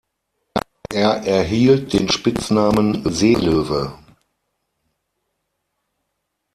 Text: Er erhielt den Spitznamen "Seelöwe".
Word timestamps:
Er 0.91 1.27
erhielt 1.27 1.93
den 1.93 2.09
Spitznamen 2.09 3.03
"Seelöwe". 3.13 3.93